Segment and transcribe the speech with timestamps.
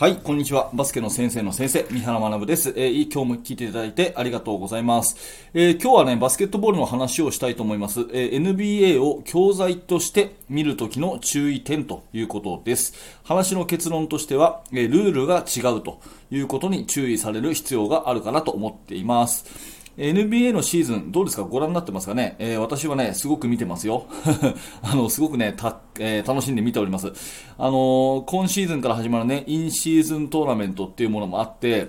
[0.00, 0.70] はい、こんにちは。
[0.72, 2.72] バスケの先生の先生、三原学です。
[2.74, 5.14] えー、今日も聞いていただいてありがとうございます。
[5.52, 8.06] えー、今日はね、バスケットボールの話をしたいと思います。
[8.14, 12.94] えー、NBA を教材として見るときの注意点ということです。
[13.24, 19.79] 話の結論としては、えルールが違うということに注意される必要があるかなと思っています。
[20.00, 21.42] NBA のシーズン、どうですか？
[21.44, 24.06] ご覧になってますかね、えー、私はね、すごく見てますよ。
[24.82, 27.12] あの、すごくね、た、えー、楽しんで見ております。
[27.58, 31.88] あのー、今シーズンから始まるね、インシーズントーナメントっていうものもあって、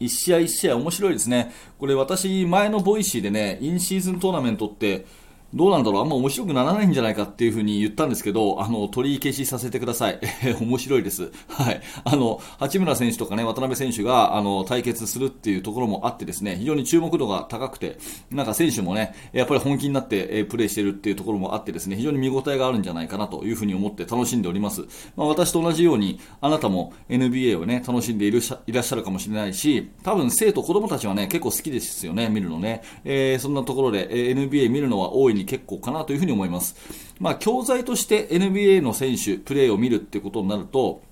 [0.00, 1.52] 1試合1試合面白いですね。
[1.78, 5.06] これ私、前の Voicy でね、インシーズントーナメントって、
[5.54, 6.02] どうなんだろう？
[6.02, 10.20] あんま面白くならないんじゃないかっていうふうに言ったんですけど、あの、取り消しさせてください。
[10.60, 11.30] 面白いです。
[11.48, 11.80] はい。
[12.04, 17.96] あの、八村選手とかね、渡辺選手が、あの、対決するっていうところもあってですね、非常に注目度が高くて、
[18.30, 24.82] なんか選手もね、やっぱり本気になって、えプレーしてるっていうところもあってですね、非常に見応えがあるんじゃないかなというふうに思って楽しんでおります。
[25.16, 32.82] まあ、私と同じように、あなたも NBA をね、楽しんでいるいらっしゃるかもしれないし、多分生徒、子供たちはね、結構好きですよね、見るのね。
[33.04, 36.76] えー、そんなところで、え、NBA 見るのは大いに結構かなというふうに思います。
[37.20, 41.02] まあ、教材として NBA の選手、プレーを見るってことになると、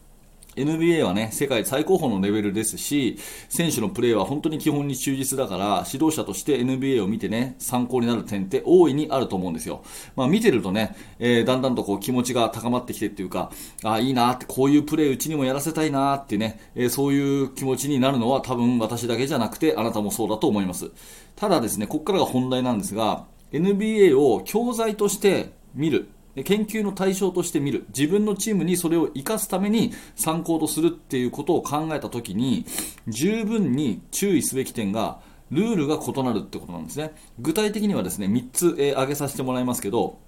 [0.57, 9.85] NBA はね、世界最高峰のレベルですし、選手のプレーは本当に基本に忠実だから、指導者として NBA を見てね、参考になる点って大いにあると思うんですよ。
[10.17, 13.53] まあ見てるとね、えー、だんだんとこう気持ちが高まってきてっていうか、
[13.85, 20.91] あ、いいなって、こういうプレーうちにもやらせたいなってね、えー、そういう気持ちになるのは多分私だけじゃなくて、あなたもそうだと思います。
[21.37, 26.09] ただですね、ここからが本題なんですが、NBA を教材として見る。
[26.45, 27.87] 研究の対象として見る。
[27.97, 32.67] 自分のチームにそれを生かすために参考とするっていうことを考えた時に
[33.09, 37.15] 十分に注意すべき点がルールが異なるってことなんですね。
[37.39, 40.19] 具体的にはですね3つ、えー、挙げさせてもらいますけど、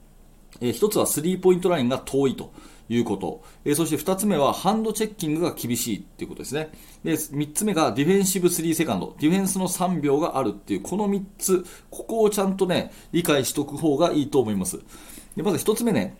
[0.60, 2.52] え、1つはスリーポイントラインが遠いと。
[2.88, 3.42] いうこと。
[3.64, 6.70] えー、そして2つ目はハンドチェッキングが厳しいっていうことですね。
[7.04, 9.16] で、3つ目がディフェンシブ3セカンド。
[9.20, 14.80] ディフェンスの3秒があるっていう、この3つ、ここをちゃんとね、理解しとく方がいいと思います。
[15.36, 16.16] で、まず1つ目ね、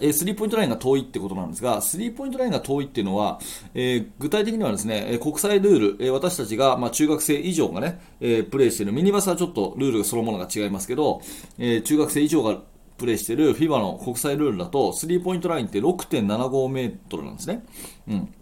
[0.00, 3.38] えスリーポイントラインが遠いってことなんですが、スリーポイントラインが遠いっていうのは、
[3.74, 11.20] えー、具体的にはですね、国際ルール、え、私たちが、まあ、中学生以上がね、えー、プレーしている、ミニバスはちょっとルールがそのものが違いますけど、
[11.58, 12.62] え中学生以上が
[13.00, 17.64] プレーしてる FIBA の国際ルールだと、スリーポイントラインって6.75メートルなんですね。
[18.06, 18.34] うん。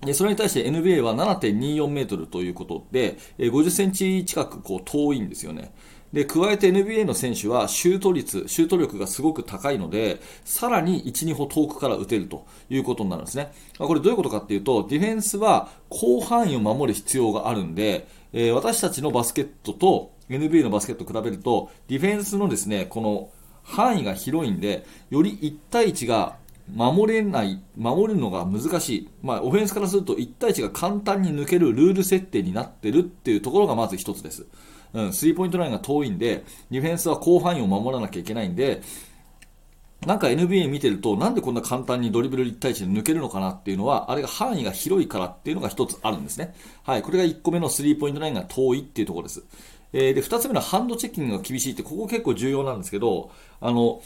[0.00, 5.72] で、それに対して NBA は7.24メートルということで、50センチ近くこう遠いんですよね。
[6.12, 13.52] で、加えて NBA の選手はシュート率、シュート力がすごく高いので、さらに1、2歩遠くから打てるということになるんですね。
[13.78, 23.30] これどういうことかっていうと、ディフェンスは広範囲を守る必要があるんで、え、私たちのバスケットと NBA のバスケットを比べると、ディフェンスのですね、この
[23.62, 26.36] 範囲が広いんで、より1対1が
[26.74, 29.08] 守れない、守るのが難しい。
[29.22, 34.46] まあ、オフェンスからすると1対1が簡単に抜けるルール設定になってるっていうところがまず一つです。
[34.92, 38.82] うん、スリーポイントラインが遠いんで、ディフェンスは広範囲を守らなきゃいけないんで、
[40.06, 46.54] なんか NBA 見てると、なんでこんな簡単にドリブル1対1で抜けるのかなっていうのは、あれが範囲が広いからっていうのが一つあるんですね。
[46.84, 49.44] はい、これが1個目のスリーポイントラインが遠いっていうところです。
[49.92, 53.30] えー、で、2つ目のハンドチェッキングが厳しいって、ここ結構重要なんですけど、
[53.60, 54.02] あの、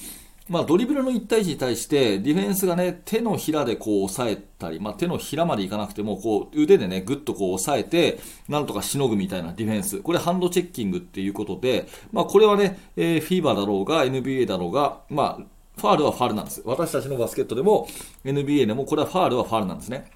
[0.46, 8.18] まあ、ドリブルの1対1に対して、ディフェンスがね、手のひらでこう押さえたり、まあ、手のひらまでいかなくても、こう、腕でね、ぐっとこう押さえて、
[8.48, 10.00] なんとかしのぐみたいなディフェンス。
[10.00, 16.62] これハンドチェッキングっていうことで、まあ、これはね、えー、フィーバーだろうが、NBA だろうが、まあ、ファールはファールなんです。
[16.66, 17.88] 私たちのバスケットでも、
[18.24, 20.10] NBA でも、これはファールはファールなんですね。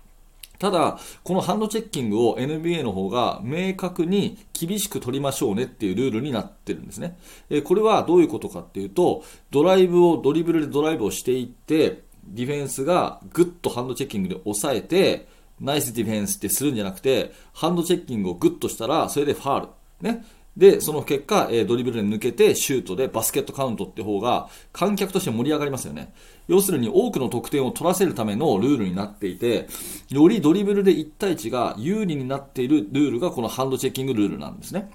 [0.59, 7.17] ただ、このハンドチェッキングを NBA の方が明確に厳しく取りましょうねっていうルールになってるんですね。
[7.49, 15.29] えこれはどういうことかっていうと、ドライブを、ドリブルでドライブをしていって、ディフェンスがぐっとハンドチェッキングで抑えて、
[15.61, 19.69] ナイスディフェンスってするんじゃなくて、ハンドチェッキングをぐっとしたら、それでファール。
[20.01, 20.25] ね。
[20.59, 26.13] で、その結果、えドリブルで抜けてシュートでバスケットカウントって方が観客として盛り上がりますよね。
[26.49, 29.69] 要するに多くの得点を取らせるためのルールになっていて、
[30.09, 34.91] よりドリブルで1対1が有利になっているルールがこのハンドチェッキングルールなんですね。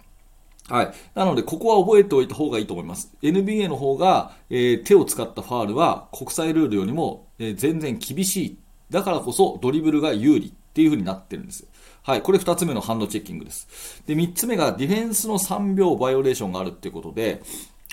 [0.68, 0.94] はい。
[1.16, 3.14] なので、ここは覚えておいた方がいいと思います。
[3.22, 8.58] NBA の方が、えー、手を使ったファールは国際ルールよりも、えー、全然厳しい。
[8.90, 11.68] だからこそドリブルが有利っていう風になってるんです。
[12.02, 14.02] はい、これ2つ目のハンドチェッキングです。
[14.08, 17.44] で、3つ目がディフェンスの3秒バイオレーションがあるっていうことで、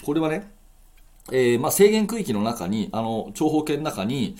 [0.02, 0.50] これはね、
[1.30, 4.36] えー、まあ、制限区域の中に、あの、長方形の中に、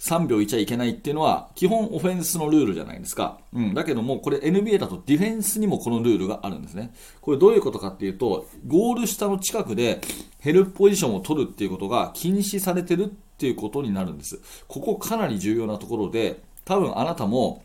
[0.00, 3.38] 3秒いちゃいけないっていうのは、基本オフェンスのルールじゃないですか。
[3.54, 3.74] うん。
[3.74, 6.92] だけども、これ NBA だとディフェンスにもこのルールがあるんですね。
[7.22, 10.00] これどういうことかっていうと、ゴール下の近くで
[10.40, 13.08] ヘルプポジションを取るっていうことが禁止されてるっ
[13.38, 14.40] ていうことになるんです。
[14.68, 17.62] ここかなり重要なところで、多分あなたも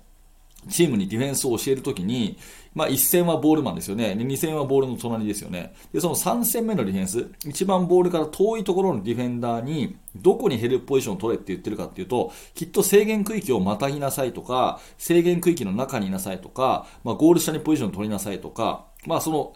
[0.68, 2.38] チームにディフェンスを教えるときに、
[2.74, 4.16] まあ、1戦はボールマンですよね。
[4.18, 5.74] 2戦はボールの隣ですよね。
[5.94, 19.54] で、その3戦目のディフェンス、一番ボールから遠いところのディフェンダーに、どこにヘルプポジションを取れって言ってるかっていうと、きっと制限区域をまたぎなさいとか、制限区域の中にいなさいとか、まあ、ゴール下にポジションを取りなさいとか、まあ、その、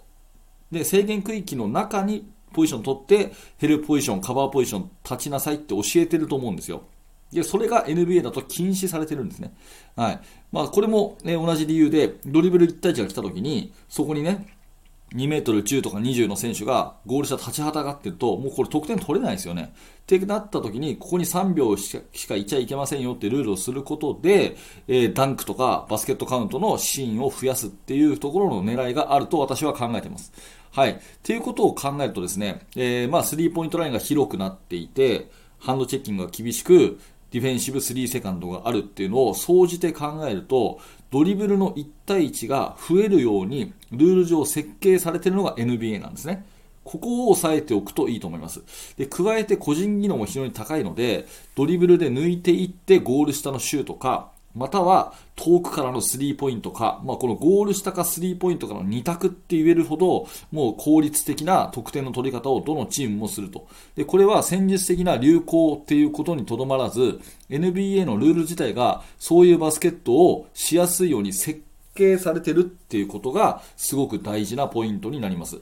[0.71, 6.83] で、制限区域の中にポジションを取って、ヘルプポジション、カバーポジション立ちなさいって教えてると思うんですよ。
[7.33, 9.53] で、それが NBA だと禁止されてるんですね。
[9.95, 10.19] はい。
[10.51, 14.47] まあ、これも、ね、同じ理由で、ドリブル1対1が来た時に、そこにね、
[15.13, 19.73] 2メートル10とか20の選手がゴール下立ちはだかってると、もうこれ得点取れないですよね。
[20.01, 24.57] ってなった時に、ここに3秒しかいちゃいけませんよってルールをすることで、
[24.87, 30.33] えー、ダンクとかバスケットカウントのシーンを増やすっていうところの狙いがあると私は考えてます。
[30.71, 30.91] はい。
[30.91, 35.29] っていうことを考えるとですね、えー、まあ、スリーポイントラインが広くなっていて、
[35.59, 36.99] ハンドチェッキングが厳しく、
[37.33, 46.45] ディフェンシブ3セカンドがあるっていうのを総じて考えると、ドリブルの1対1が増えるように、ルール上設計されているのが NBA なんですね。
[46.83, 48.61] ここを押さえておくといいと思います。
[48.97, 51.25] で、加えて個人技能も非常に高いので、
[51.55, 63.67] ドリブルで抜いていってゴール下のシュートか、または遠くからのスリーポイントか、まあ、このゴール下かスリーポイントかの2択って言えるほど、もう効率的な得点の取り方をどのチームもすると。
[63.95, 67.19] で、これは戦術的な流行っていうことにとどまらず、
[67.49, 71.61] NBA のルール自体がそういうバスケットをしやすいように設
[71.95, 75.61] 計されてるっていうことがすごく大事なポイントになります。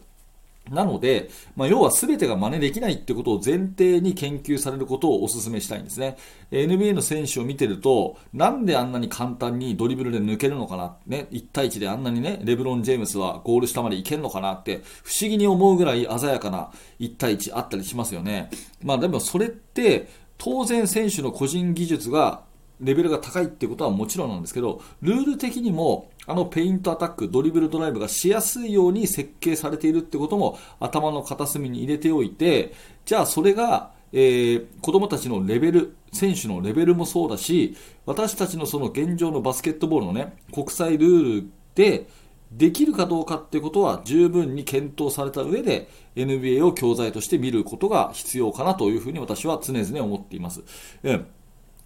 [0.71, 6.17] なので、まあ、要は全てが真似できないってことを前提に研究されることをお勧めしたいんですね。
[6.51, 18.49] NBA の選手を見てると、なんであんなに簡単にドリブルで抜けるのかな、ね、1対1であんなにね、レブロン・ジェームスはゴール下まで行けるのかなって不思議に思うぐらい鮮やかな1対1あったりしますよね。
[18.81, 20.07] まあでもそれって
[20.37, 22.41] 当然選手の個人技術が
[22.81, 32.73] レベルが高いってことはもちろんなんですけど、ルール的にも、あのペイントアタック、ドリブルドライブがしやすいように設計されているってことも頭の片隅に入れておいて、
[33.05, 42.07] じゃあそれが、えー、子供たちのレベル、選手のレベルもそうだし、私たちのその現状のバスケットボールのね、国際ルールで、
[42.51, 45.87] できるかどうかってことは十分に検討された上で
[46.17, 50.61] NBA を教材として見ることが必要かなというふうに私は常々思っています。
[51.03, 51.27] うん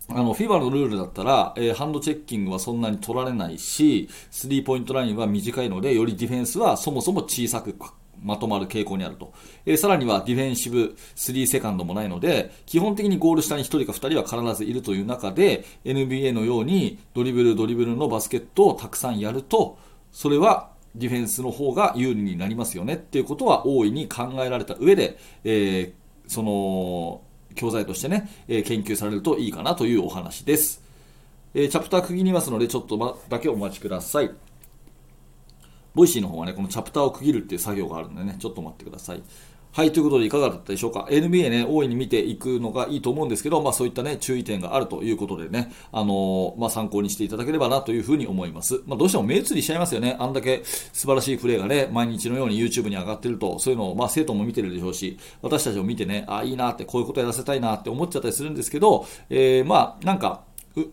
[0.08, 7.76] あの、FIBA のルールだったら、えー、ハンドチェッキングはそんなに取られないし、スリーポイントラインは短いので、よりディフェンスはそもそも小さく
[8.24, 9.34] まとまる傾向にあると。
[9.66, 19.78] えー、さらにはディフェンシブ3セカンドもないので、基本的にゴール下に1人か2人は必ずいるという中で、NBA のようにドリブルドリブルのバスケットをたくさんやると、
[20.12, 25.94] それはディフェンスの方が有利になりますよねっていうことは大いに考えられた上で、えー、
[26.28, 27.22] その、
[27.56, 30.84] 教材としてね、え研究されるといいかなというお話です。
[31.54, 34.32] えチャプター区切りますので、ちょっと、ま、だけお待ちください。
[35.96, 39.24] Voicy の方はね、このチャプターを区切るっていう作業があるんでね、ちょっと待ってください。
[39.76, 48.82] はい、ということでいかがだったでしょうか？NBA ね、大いに見ていくのがいいと思うんですけど、まあそういったね、注意点があるということでね、あのー、まあ参考にしていただければなというふうに思います。
[48.86, 50.16] まあどうしても目移りしちゃいますよね。
[50.18, 60.46] あんだけ素晴らしいプレーがね、毎日のように YouTube に上がってると、そういうのを、まあ生徒も見てるでしょうし、私たちも見てね、ああ、いいなって、こういうことやらせたいなって思っちゃったりするんですけど、えー、まあなんか、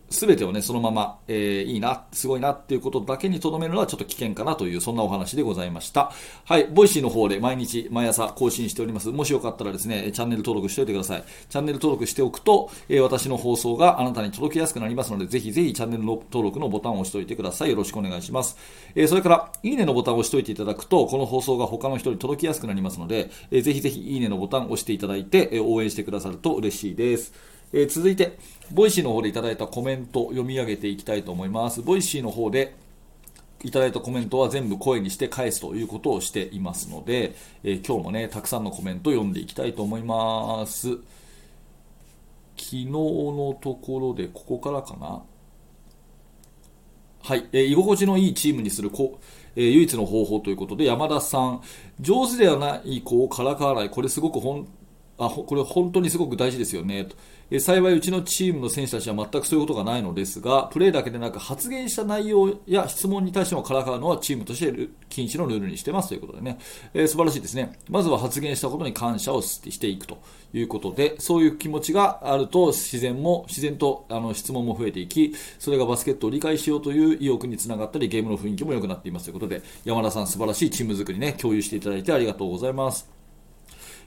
[0.09, 6.13] すべてをね、そのまま、えー、いいな、すごいなっていうことだけに留めるのはちょっと危険かなという、そんなお話でございました。
[6.45, 9.09] はい、 Voicyの方で毎日、毎朝更新しております。
[9.09, 11.23] もしよかったらですね、チャンネル登録しておいてください。
[11.49, 17.69] チャンネル登録しておくと、えー、私の放送があなたに届きやすくなりますので、ぜひぜひチャンネル登録のボタンを押しておいてください。
[17.69, 18.57] よろしくお願いします。
[18.95, 27.33] えー、それから、いいねのボタンを押しておいていただくと、この放送が他の人に届きやすくなりますので、えー、ぜひぜひいいねのボタンを押していただいて、え、応援してくださると嬉しいです。
[27.75, 28.37] え、続いて、
[28.73, 31.83] Voicyの方でいただいたコメント読み上げていきたいと思います。
[31.83, 32.75] Voicyの方で
[33.63, 40.89] いただいたコメントは全部声にして返すということをしていますので、えー、今日もね、たくさんのコメントを読んでいきたいと思います。
[40.89, 41.03] 昨
[42.57, 45.21] 日のところでここからかな？
[47.21, 49.19] はい、えー、居心地のいいチームにするこ、
[49.55, 51.61] えー、唯一の方法ということで、山田さん、
[51.99, 54.67] 上手ではない子をからかわない、これすごく本
[55.17, 57.05] あこれ本当にすごく大事ですよね。
[57.05, 57.15] と、
[57.51, 66.57] え幸いうちのチームの選手たちは全くそういうことがないのですがプレーだけでなく発言した内容や質問に対してもからかうのはチームとして禁止のルールにしてますということでね、
[66.93, 67.77] えー、素晴らしいですね。
[67.89, 70.17] まずは発言したことに感謝をしていくと
[70.53, 83.12] いうことでそういう気持ちがあると自然も自然とあの質問も増えていきそれがバスケットを理解しようという意欲につながったりゲームの雰囲気も良くなっていますということで山田さん素晴らしいチーム作りね共有していただいてありがとうございます。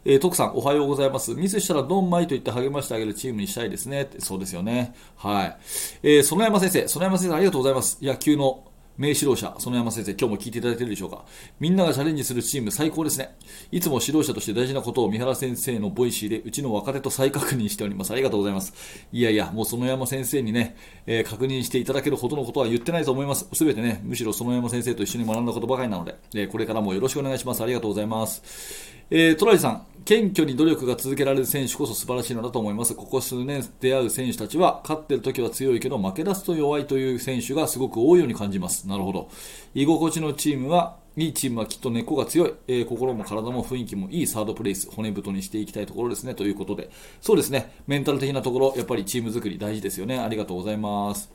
[0.08, 1.34] えー、徳さん、おはようございます。
[1.34, 4.08] ミスしたらドンマイと言って励ましてあげるチームにしたいですね。
[4.20, 4.94] そうですよね。
[5.16, 5.56] はい。
[6.04, 7.98] えー、園山先生、園山先生ありがとうございます。
[8.00, 8.62] 野球の
[8.98, 11.24] 名指導者、園山先生、今日も聞いていただいているでしょうか。
[11.58, 13.34] みんながチャレンジするチーム最高ですね。
[13.72, 18.12] いつも指導者として大事なことを三原先生の Voicy でうちの若手と再確認しております。
[18.12, 18.74] ありがとうございます。
[19.10, 23.48] いやいや、もう園山先生にね、えー、確認していただけるほどのことは言ってないと思います。
[23.52, 27.64] すべてね、むしろ園山先生と一緒に学んだことばかりなので、えー、これからもよろしくお願いします。
[27.64, 28.95] ありがとうございます。
[29.08, 32.92] えー、トライさん、謙虚に努力が続けられる選手こそ素晴らしいのだと思います。
[32.96, 38.88] ここ数年出会う選手たちは、勝ってる時は強いけど負け出すと弱いという選手がすごく多いように感じます。
[38.88, 39.28] なるほど。
[39.76, 46.90] 居心地のチームは、いいチームはきっと根っこが強い、えー、心も体も雰囲気もいいサードプレイス、骨太にしていきたいところですね、ということで。
[47.20, 50.18] そうですね、メンタル的なところ、やっぱりチーム作り大事ですよね。
[50.18, 51.30] ありがとうございます。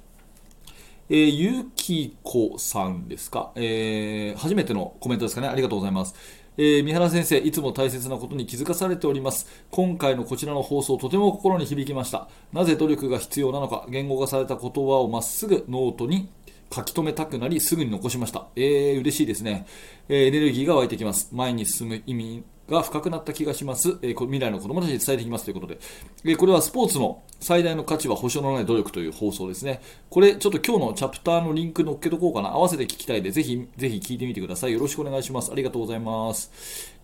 [1.09, 5.49] えー、ゆきこさんですか、えー、初めてのコメントですかね。
[5.49, 6.40] ありがとうございます。
[6.57, 9.47] えー、三原先生、いつも大切なことに気づかされております。
[9.71, 12.27] 今回のこちらの放送、とても心に響きました。
[12.51, 16.29] なぜ努力が必要なのか、言語化された言葉をまっすぐノートに
[16.73, 18.47] 書き留めたくなり、すぐに残しました。
[18.55, 19.65] えー、嬉しいですね。
[20.09, 21.29] えー、エネルギーが湧いてきます。
[21.31, 23.99] 前に進む意味が深くなった気がします。
[24.01, 25.79] えー、未来の子供たちに伝えていきますということで。
[26.25, 29.81] えー、これはスポーツの最大の価値は保証のない努力という放送ですね。
[30.09, 32.49] これ、ちょっと今日のチャプターのリンク載っけとこうかな。
[32.49, 34.73] 合わせて聞きたいで、ぜひ、ぜひ聞いてみてください。
[34.73, 35.51] よろしくお願いします。
[35.51, 36.51] ありがとうございます。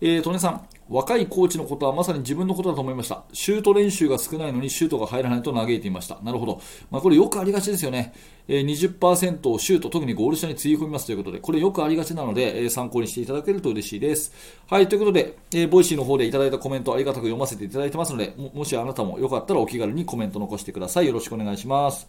[0.00, 3.24] えー、トネさん、若いコーチのことはまさに自分のことだと思いました。
[3.32, 6.18] シュート練習が少ないのにシュートが入らないと嘆いていました。
[6.22, 6.60] なるほど。
[6.90, 8.14] まあ、これよくありがちですよね。
[8.48, 14.32] 20%をシュート、特にゴール下につぎ込みますということで、これよくありがちなので、参考にしていただけると嬉しいです。
[14.66, 21.06] はい、ということで、えー、 Voicyの方でいただいたコメントありがたく読ませていただいてますので、ももしあなたもよかったらお気軽にコメント残してください。
[21.06, 22.08] よろしくお願いします。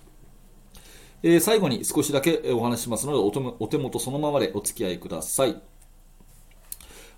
[1.21, 5.78] えー、最後に少しだけお話しますのでお手元そのままでお付き合いください。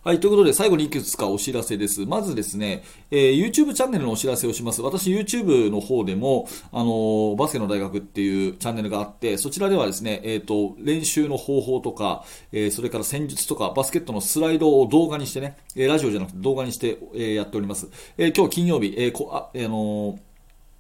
[0.04, 0.20] はい。
[0.20, 2.08] ということで、最後にいくつかお知らせです。
[2.08, 4.82] まずですね、えー、YouTube チャンネルのお知らせをします。
[4.82, 17.88] 私、YouTube の方でも、あのー、バスケの大学っていうチャンネルがあって、そちらではですね、えっ、ー、と、練習の方法とか、えー、それから戦術とか、バスケットのスライドを動画にしてね、えー、ラジオじゃなくて動画にして、えー、やっております。
[18.18, 20.31] えー、今日金曜日、えーこあ、あのー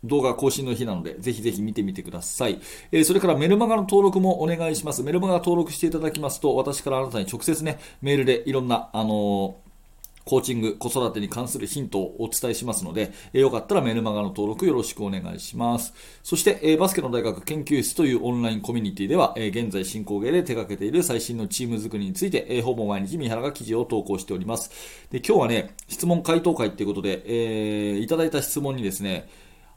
[0.03, 2.59] 動画更新の日なので、ぜひぜひ見てみてください。
[2.91, 5.03] えー、それからメルマガの登録もお願いします。
[5.03, 9.71] メルマガ登録していただきますと、私からあなたに直接ね、メールでいろんな、あのー
[10.23, 15.93] コーチング、子育てに関するヒントをお伝えしますので、えー、よかったらメルマガの登録よろしくお願いします。
[16.23, 24.71] そして、えー、バスケの大学研究室というオンラインコミュニティでは、えー、現在進行形で手掛けている最新のチーム作りについて、えー、ほぼ毎日三原が記事を投稿しております。
[25.09, 29.27] で、今日はね、質問回答会っていうことで、えー、いただいた質問にですね、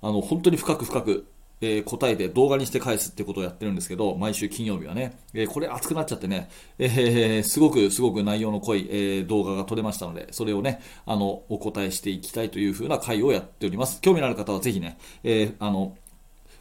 [0.04, 1.26] あの、本当に深く深く、
[1.62, 14.02] えー、答えて動画にして返すってことをやってるんですけど、毎週金曜日はね、えー、これ熱くなっちゃってね、えー、すごくすごく内容の濃い、え動画が撮れましたので、それをね、あの、お答えしていきたいという風な回をやっております。
[14.02, 15.96] 興味のある方はぜひね、えあの、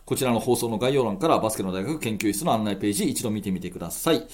[0.06, 4.26] こちらの放送の概要欄からバスケの大学研究室の案内ページ一度見てみてください。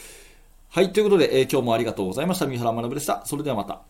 [0.70, 2.46] はい、ということで、え今日もありがとうございました。
[2.46, 3.25] 三原学でした。
[3.25, 3.82] それではまた。